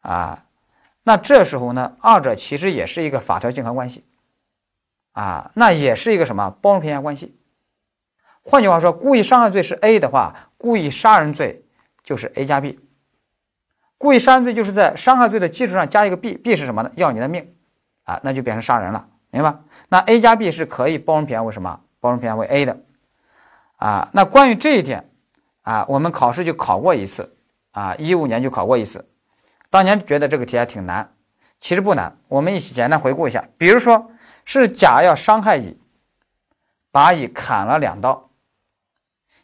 [0.00, 0.46] 啊，
[1.04, 4.04] 那这时候呢，二者其实也是一个法条竞合关系。
[5.12, 7.38] 啊，那也是一个什么包容评价关系？
[8.42, 11.64] 换句话说，故意伤害罪是 A 的话，故意杀人罪
[12.02, 12.80] 就是 A 加 B。
[13.96, 16.90] 故意杀人罪就是在伤害罪的基础上加一个 B，B 是什么呢？
[16.96, 17.54] 要你的命
[18.02, 19.06] 啊，那就变成杀人了。
[19.30, 19.54] 明白？
[19.88, 21.78] 那 A 加 B 是可以包容评价为什么？
[22.00, 22.76] 包容评价为 A 的
[23.84, 24.08] 啊。
[24.12, 25.10] 那关于这一点
[25.62, 27.36] 啊，我们考试就考过一次
[27.72, 29.08] 啊，一五年就考过一次。
[29.68, 31.14] 当年觉得这个题还挺难，
[31.60, 32.16] 其实不难。
[32.28, 34.10] 我们一起简单回顾一下，比如说
[34.44, 35.76] 是甲要伤害乙，
[36.90, 38.30] 把乙砍了两刀，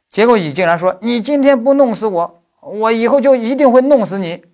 [0.09, 4.45] 结果乙竟然说：“你今天不弄死我，我以后就一定会弄死你。”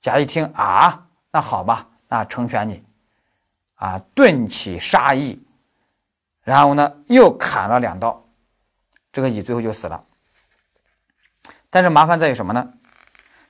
[0.00, 2.84] 甲一听啊，那好吧，那成全你。
[3.74, 5.38] 啊，顿起杀意，
[6.42, 8.25] 然后呢，又砍了两刀，
[9.16, 10.04] 这个乙最后就死了。
[11.70, 12.74] 但是麻烦在于什么呢？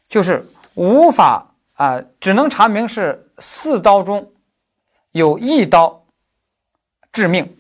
[0.09, 4.33] 就是无法啊，只能查明是四刀中
[5.11, 6.05] 有一刀
[7.11, 7.59] 致命，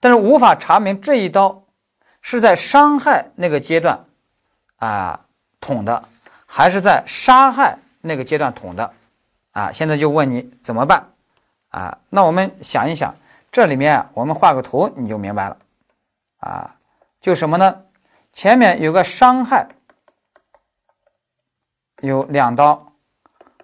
[0.00, 1.62] 但是无法查明这一刀
[2.20, 4.04] 是在伤害那个阶段
[4.74, 5.24] 啊
[5.60, 6.08] 捅的，
[6.46, 8.92] 还是在杀害那个阶段捅的
[9.52, 9.70] 啊。
[9.70, 11.12] 现在就问你怎么办？
[11.68, 13.14] 啊，那我们想一想，
[13.52, 15.56] 这里面我们画个图，你就明白了。
[16.42, 16.76] 啊，
[17.20, 17.84] 就什么呢？
[18.32, 19.68] 前面有个伤害，
[22.00, 22.92] 有两刀；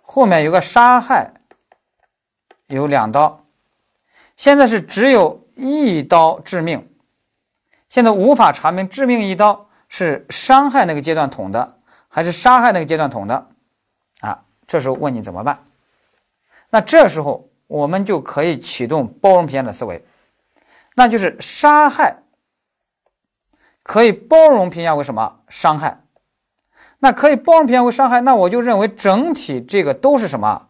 [0.03, 1.33] 后面有个杀害，
[2.67, 3.45] 有两刀。
[4.37, 6.89] 现在是只有一刀致命，
[7.89, 13.49] 现在无法查明致命一刀是伤害那个阶段捅的，还是杀害那个阶段捅的。
[14.21, 15.65] 啊，这时候问你怎么办？
[16.71, 17.45] 那这时候。
[17.69, 20.03] 我们就可以启动包容偏向的思维，
[20.95, 22.17] 那就是杀害
[23.89, 26.05] 可以包容评价为什么伤害？
[26.99, 30.69] 那可以包容评价为伤害，那我就认为整体这个都是什么？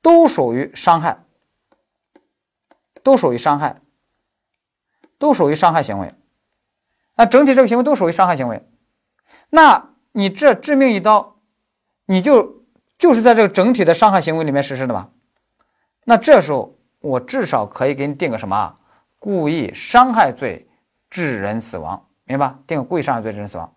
[0.00, 1.24] 都属于伤害，
[3.02, 3.82] 都属于伤害，
[5.18, 6.14] 都属于伤害行为。
[7.16, 8.66] 那整体这个行为都属于伤害行为，
[9.50, 11.36] 那你这致命一刀，
[12.06, 12.62] 你就
[12.96, 15.10] 就是在这个整体的伤害行为里面实施的吧？
[16.04, 18.78] 那这时候我至少可以给你定个什么？
[19.18, 20.66] 故意伤害罪
[21.10, 22.54] 致人死亡，明白？
[22.66, 23.72] 定故意伤害罪致人死亡。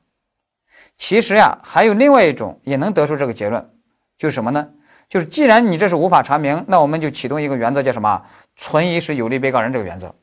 [0.97, 3.69] 其实呀，还有另外一种也能得出这个结论，
[4.17, 4.67] 就是什么呢？
[5.09, 8.21] 就是既然你这是无法查明，那我们就启动一个原则，叫什么？
[8.55, 10.13] 存疑时有利被告人这个原则。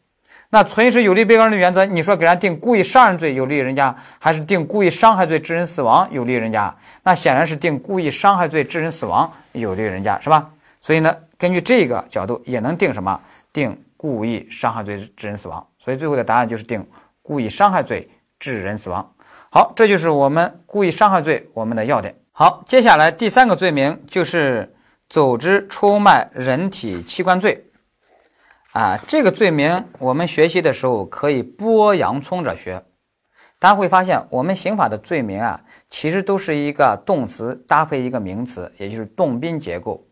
[0.50, 6.74] 那存疑时有利被告人的原则，你说给人定故意杀人罪有利于人家，还是定故意伤害罪致人死亡有利于人家？
[7.02, 10.50] 那显然是定故意伤害罪致人死亡有利于人家，是吧？
[10.80, 11.16] 所以呢？
[11.36, 13.20] 根据这个角度，也能定什么？
[13.52, 15.66] 定故意伤害罪致人死亡。
[15.78, 16.86] 所以最后的答案就是定
[17.22, 18.08] 故意伤害罪
[18.44, 19.14] 致人死亡。
[19.50, 22.14] 好，这就是我们故意伤害罪我们的要点。
[22.32, 24.74] 好，接下来第三个罪名就是
[25.08, 27.64] 组织出卖人体器官罪。
[28.72, 32.84] 啊，这个罪名我们学习的时候可以剥洋葱着学。
[33.58, 40.06] 大家会发现，我们刑法的罪名啊，其实都是一个动词搭配一个名词，也就是动宾结构。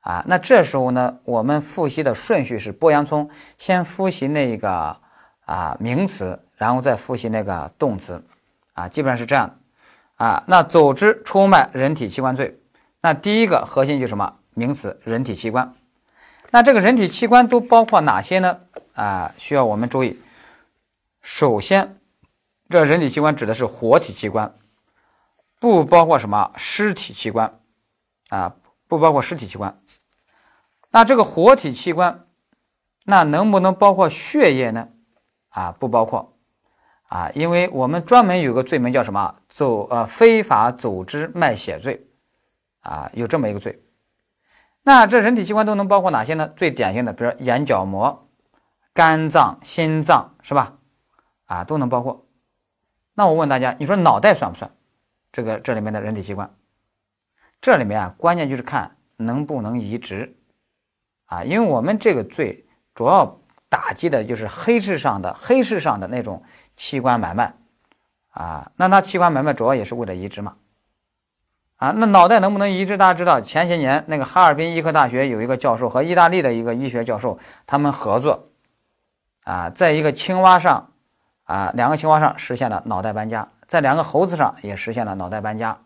[0.00, 5.00] 啊，那这时候呢，我们复习的顺序是剥洋葱，先复习那个
[5.46, 8.22] 啊名词，然后再复习那个动词，
[8.74, 9.58] 啊，基本上是这样
[10.16, 12.58] 啊，那组织出卖人体器官罪，
[13.00, 14.36] 那第一个核心就是什么？
[14.54, 15.74] 名词，人体器官。
[16.50, 18.60] 那这个人体器官都包括哪些呢？
[18.94, 20.18] 啊，需要我们注意。
[21.20, 21.98] 首先，
[22.70, 24.54] 这人体器官指的是活体器官，
[25.60, 27.58] 不包括什么尸体器官，
[28.30, 28.56] 啊，
[28.88, 29.78] 不包括尸体器官。
[30.90, 32.24] 那这个活体器官，
[33.04, 34.88] 那能不能包括血液呢？
[35.50, 36.35] 啊，不包括，
[37.16, 39.34] 啊，因为我们专门有个罪名叫什么？
[39.48, 42.06] 走呃非法组织卖血罪，
[42.80, 43.82] 啊，有这么一个罪。
[44.82, 46.46] 那这人体器官都能包括哪些呢？
[46.54, 48.28] 最典型的，比如眼角膜、
[48.92, 50.76] 肝脏、心脏，是吧？
[51.46, 52.26] 啊，都能包括。
[53.14, 54.70] 那我问大家，你说脑袋算不算？
[55.32, 56.54] 这个这里面的人体器官？
[57.62, 60.36] 这里面啊，关键就是看能不能移植？
[61.24, 66.42] 啊，因为我们这个罪主要打击的就是黑市上的黑市上的那种
[66.76, 67.54] 器官买卖，
[68.30, 70.54] 啊，那他器官买卖主要也是为了移植嘛。
[71.76, 72.96] 啊，那脑袋能不能移植？
[72.96, 78.48] 大家知道，前些年那个哈尔滨医科大学有一个教授和意大利的一个医学教授，他们合作，
[79.44, 80.92] 啊，在一个青蛙上，
[81.44, 85.78] 啊，两个青蛙上实现了脑袋搬家，在两个猴子上也实现了脑袋搬家。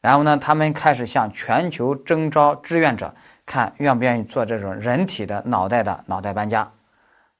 [0.00, 3.12] 然后呢，他们开始向全球征召志愿者，
[3.44, 6.70] 看愿不愿意做这种人体的脑袋的脑袋搬家。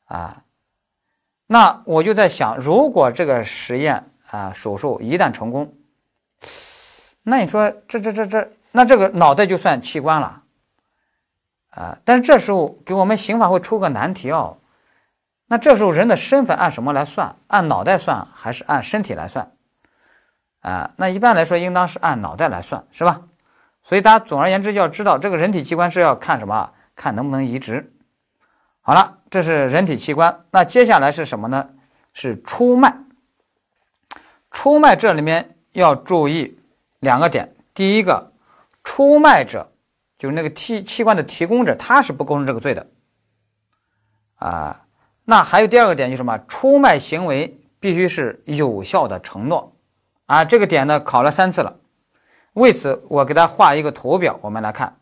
[0.07, 0.43] 啊，
[1.47, 5.75] 那我就在想，如果这个实验啊手术一旦成功，
[7.23, 10.43] 那你说这这这这，那这个脑袋就算器官了，
[11.71, 11.99] 啊！
[12.05, 14.59] 但是这时候给我们刑法会出个难题哦。
[15.49, 17.37] 那这时候人的身份按什么来算？
[17.49, 19.53] 按脑袋算还是按身体来算？
[20.61, 20.93] 啊？
[20.97, 23.23] 那一般来说应当是按脑袋来算，是吧？
[23.83, 26.73] 所以大家总而言之要知道，这个人体器官是要看什么？
[26.95, 27.93] 看能不能移植。
[28.87, 30.45] 好了，这是人体器官。
[30.53, 31.71] 那接下来是什么呢？
[32.13, 32.97] 是出卖。
[34.53, 36.57] 出卖这里面要注意。
[37.01, 38.31] 两个点，第一个，
[38.85, 39.73] 出卖者
[40.17, 42.87] 就是那个器器官的提供者，他是不构成这个罪的，
[44.37, 44.87] 啊，
[45.25, 46.39] 那还有第二个点就是什么？
[46.47, 49.77] 出卖行为必须是有效的承诺，
[50.27, 51.81] 啊，这个点呢考了三次了，
[52.53, 55.01] 为此我给他画一个图表，我们来看，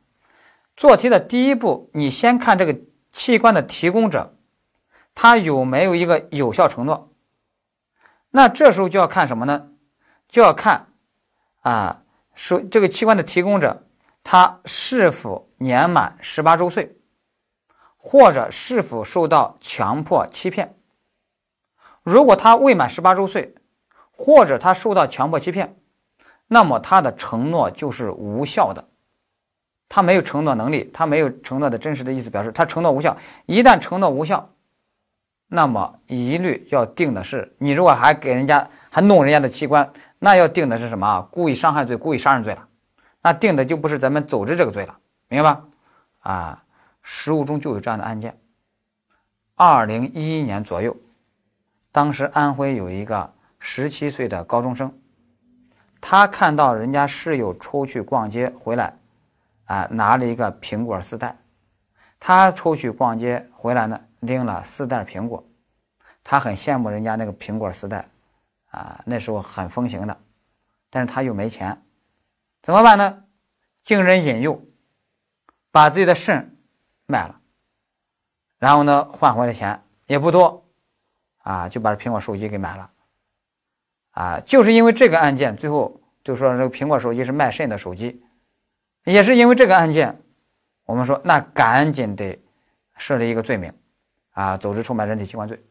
[0.75, 2.75] 做题的第一步，你先看这个
[3.15, 4.35] 器官的提供者，
[5.15, 7.13] 他有没有一个有效承诺，
[8.31, 9.71] 那这时候就要看什么呢？
[10.29, 10.89] 就要看。
[11.61, 12.03] 啊，
[12.35, 13.87] 说这个器官的提供者，
[14.25, 16.99] 他是否年满十八周岁，
[17.97, 20.77] 或者是否受到强迫欺骗？
[22.03, 23.55] 如果他未满十八周岁，
[24.11, 25.81] 或者他受到强迫欺骗，
[26.49, 28.89] 那么他的承诺就是无效的，
[29.95, 33.17] 他没有承诺能力，他没有承诺的真实的意思，表示他承诺无效。
[33.47, 34.51] 一旦承诺无效，
[35.47, 39.89] 那么一律要定的是，你如果还给人家还弄人家的器官。
[40.19, 41.29] 那要定的是什么啊？
[41.31, 42.67] 故意伤害罪、故意杀人罪了，
[43.23, 45.65] 那定的就不是咱们组织这个罪了，明白吧？
[46.19, 46.65] 啊，
[47.01, 48.37] 实务中就有这样的案件。
[49.55, 50.97] 二零一一年左右，
[51.93, 54.93] 当时安徽有一个十七岁的高中生，
[56.01, 58.97] 他看到人家室友出去逛街回来，
[59.65, 61.37] 啊，拿了一个苹果丝带，
[62.19, 65.47] 他出去逛街回来呢，拎了四袋苹果，
[66.23, 68.09] 他很羡慕人家那个苹果丝带。
[68.71, 70.21] 啊，那时候很风行的，
[70.91, 71.81] 但是他又没钱，
[72.61, 73.23] 怎么办呢？
[73.85, 74.61] 经人引诱，
[75.71, 76.57] 把自己的肾
[77.07, 77.41] 卖了，
[78.59, 80.67] 然后呢换回来钱也不多，
[81.45, 82.91] 啊，就把这苹果手机给买了，
[84.11, 88.24] 啊，就是因为这个案件，最后就说这个苹果手机是卖肾的手机，
[89.05, 90.21] 也是因为这个案件，
[90.85, 92.43] 我们说那赶紧得
[92.97, 93.73] 设立一个罪名，
[94.33, 95.63] 啊，组织出卖人体器官罪。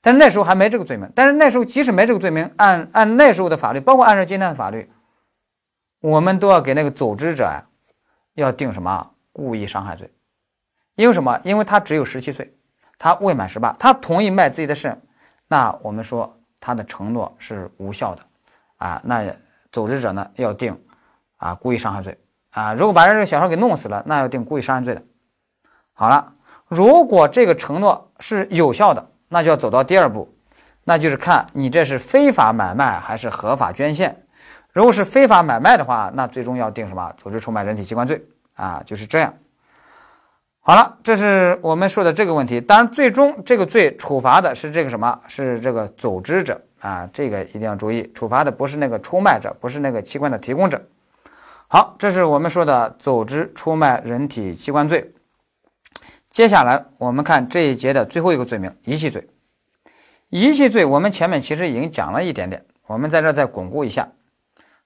[0.00, 4.90] 但是那时候还没这个罪名，但是那时候即使没这个罪名，按按那时候的法律，包括按照今天的法律，
[6.00, 7.66] 我们都要给那个组织者呀，
[8.34, 10.12] 要定什么故意伤害罪，
[10.94, 11.40] 因为什么？
[11.42, 12.56] 因为他只有十七岁，
[12.98, 15.02] 他未满十八，他同意卖自己的肾，
[15.48, 18.24] 那我们说他的承诺是无效的，
[18.76, 19.24] 啊，那
[19.72, 20.80] 组织者呢要定
[21.38, 22.16] 啊故意伤害罪
[22.52, 25.02] 啊，如果把人这个小孩给弄死了，那要定故意伤害罪的。
[25.94, 26.34] 好了，
[26.68, 29.08] 如果这个承诺是有效的。
[29.30, 30.26] 那就要走到第二步，
[30.84, 34.24] 那就是看你这是非法买卖还是合法捐献。
[34.72, 37.12] 如果是非法买卖的话，那最终要定什么？
[37.18, 38.24] 组织出卖人体器官罪
[38.54, 39.34] 啊，就是这样。
[40.60, 42.58] 好了，这是我们说的这个问题。
[42.58, 45.20] 当然，最终这个罪处罚的是这个什么？
[45.26, 50.82] 是这个组织者啊，这个一定要注意，处罚的不是那个出卖者，不是那个器官的提供者。
[51.70, 55.12] 好，这是我们说的组织出卖人体器官罪。
[56.30, 59.28] 接下来我们看这一节的最后一个罪名——遗弃罪。
[60.30, 64.10] 遗弃罪我们前面其实已经讲了一点点，我们在这再巩固一下。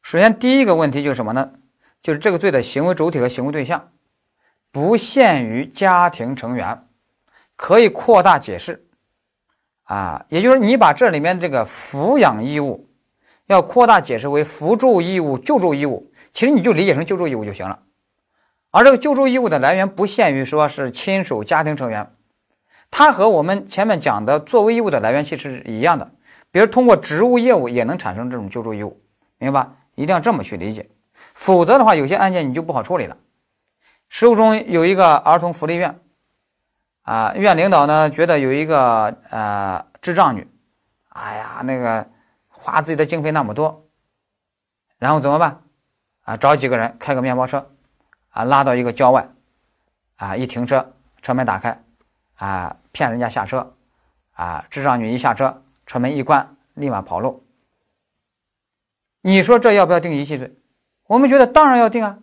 [0.02, 1.52] 首先，第一个问题就是什么呢？
[2.02, 3.90] 就是这个罪的行为主体和行为对象
[4.72, 6.88] 不限于家庭成员，
[7.54, 8.84] 可以扩大解释。
[9.84, 12.88] 啊，也就是你把这里面这个抚养义务
[13.46, 17.80] 要扩大解释为扶助义务、救助义务，其实你就理解成救助义务就行了。
[18.70, 22.14] 而这个救助义务的来源不限于说是亲属、家庭成员，
[22.90, 26.12] 它和我们前面讲的作为义务的来源其实是一样的。
[26.50, 29.02] 比如通过职务业务也能产生这种救助义务，
[29.38, 29.76] 明白吧？
[29.94, 30.88] 一定要这么去理解，
[31.34, 33.16] 否则的话，有些案件你就不好处理了。
[34.08, 35.98] 实务中有一个儿童福利院，
[37.02, 40.46] 啊，院领导呢觉得有一个呃智障女，
[41.10, 42.06] 哎呀，那个
[42.48, 43.86] 花自己的经费那么多，
[44.98, 45.62] 然后怎么办？
[46.22, 47.70] 啊，找几个人开个面包车。
[48.34, 49.28] 啊拉到一个郊外，
[50.16, 51.82] 啊一停车，车门打开，
[52.36, 53.74] 啊骗人家下车，
[54.32, 57.44] 啊智障女一下车，车门一关，立马跑路。
[59.20, 60.56] 你说这要不要定遗弃罪？
[61.08, 62.20] 我们觉得当然要定啊，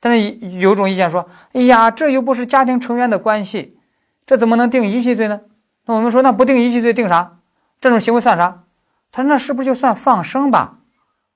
[0.00, 3.78] 但是有种意见说，哎呀，这又不是家庭成员的关系，
[4.26, 5.42] 这怎么能定遗弃罪呢？
[5.84, 7.38] 那我们说，那不定遗弃罪定啥？
[7.80, 8.64] 这种行为算啥？
[9.12, 10.78] 他那是不是就算放生吧？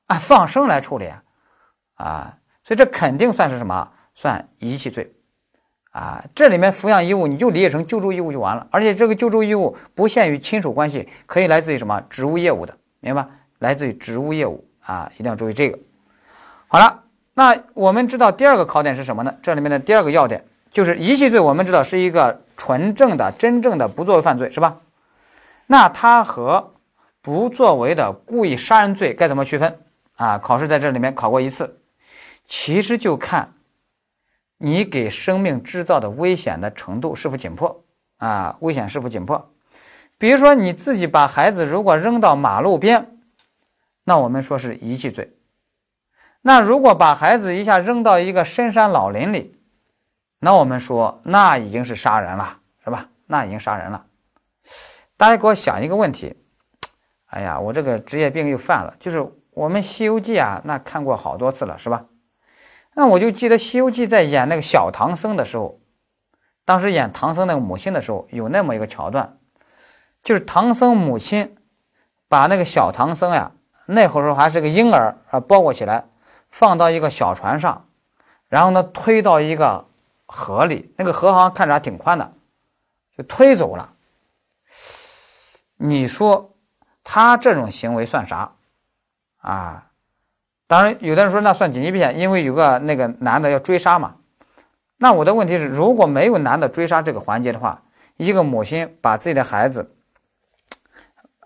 [0.07, 1.23] 按放生来处理啊？
[1.97, 3.91] 啊，所以这肯定算是什么？
[4.15, 5.13] 算遗弃罪
[5.91, 6.25] 啊！
[6.35, 13.29] 这里面抚养义务你就理解成救助义务就完了，而且这个救助义务不限于亲属关系，可以来自于什么职务业务的，明白吧？
[13.59, 15.79] 来自于职务业务啊，一定要注意这个。
[16.67, 17.03] 好了，
[17.35, 19.35] 那我们知道第二个考点是什么呢？
[19.43, 24.79] 这里面的第二个要点就是遗弃罪，我们知道是一个纯正的、真正的不作为犯罪，是吧？
[25.67, 26.73] 那它和
[27.21, 29.79] 不作为的故意杀人罪该怎么区分
[30.17, 30.39] 啊？
[30.39, 31.79] 考试在这里面考过一次，
[32.47, 33.55] 其实就看
[34.59, 37.85] 你给生命制造的危险的程度是否紧迫
[38.19, 39.53] 啊，危险是否紧迫。
[40.17, 43.19] 比如说你自己把孩子如果扔到马路边，
[44.05, 45.37] 那我们说是遗弃罪。
[46.41, 49.59] 那如果把孩子一下扔到一个深山老林里，
[50.39, 53.09] 那我们说那已经是杀人了，是吧？
[53.27, 54.07] 那已经杀人了。
[55.17, 56.37] 大家给我想一个问题，
[57.27, 62.07] 哎呀，我这个职业病又犯了，就是我们《西游记》啊，那看过好多次了，是吧？
[62.99, 65.79] 那我就记得《西游记》在演那个小唐僧的时候，
[66.65, 69.39] 当时演唐僧那个母亲的时候，有那么一个桥段，
[70.23, 71.59] 就是唐僧母亲
[72.27, 73.53] 把那个小唐僧呀，
[73.85, 76.07] 那会儿时候还是个婴儿啊，包裹起来，
[76.49, 77.87] 放到一个小船上，
[78.49, 79.87] 然后呢推到一个
[80.25, 82.33] 河里，那个河好像看着还挺宽的，
[83.15, 83.93] 就推走了。
[85.77, 86.57] 你说
[87.05, 88.55] 他这种行为算啥
[89.43, 89.91] 啊？
[90.67, 94.17] 当然，有的人说那算紧急避险，因为有个那个男的要追杀嘛。
[94.99, 97.83] 那我的问题是，如果没有男的追杀这个环节的话，
[98.17, 99.95] 一个母亲把自己的孩子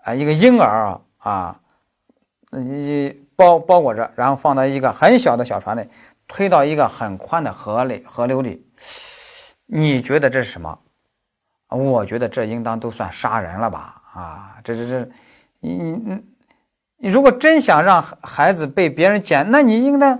[0.03, 1.59] 啊，一个婴儿啊，
[2.51, 5.87] 一包包裹着，然后放到一个很小的小船里，
[6.27, 8.65] 推到一个很宽的河里河流里，
[9.65, 10.79] 你觉得这是什么？
[11.69, 14.01] 我觉得这应当都算杀人了吧？
[14.13, 15.09] 啊，这这这，
[15.59, 16.23] 你你
[17.01, 20.19] 你，如果真想让孩子被别人捡，那你应该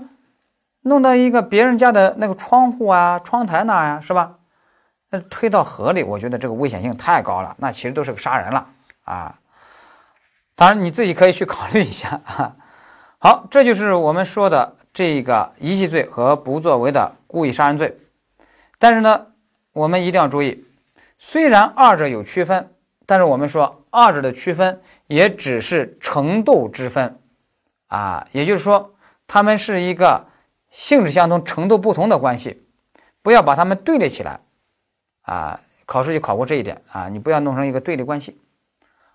[0.81, 4.37] 弄到一个别人家的那个窗户啊、窗台那呀，是吧？
[5.11, 8.67] 那推到河里，我觉得这个危险性太高了，那其实都是个杀人了
[9.03, 9.35] 啊。
[10.55, 12.55] 当然你自己可以去考虑一下啊。
[13.19, 17.97] 好，这就是我们说的这个遗弃罪和不作为的故意杀人罪。
[18.79, 19.27] 但是呢，
[19.73, 20.65] 我们一定要注意，
[21.19, 22.69] 虽然二者有区分。
[23.07, 24.79] 但是我们说，二者的区分
[25.11, 27.19] 也只是程度之分，
[27.87, 28.93] 啊，也就是说，
[29.27, 30.25] 他们是一个
[30.69, 32.63] 性质相同、程度不同的关系，
[33.21, 34.39] 不要把它们对立起来，
[35.23, 38.39] 啊，考试就考过这一点啊，你不要弄成一个对立关系。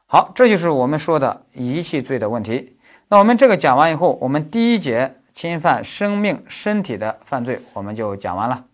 [0.04, 2.76] 好，这就是我们说的遗弃罪的问题。
[3.08, 8.66] 那我们这个讲完以后，我们第一节侵犯生命、身体的犯罪我们就讲完了。